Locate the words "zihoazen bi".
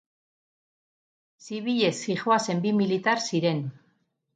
2.01-2.77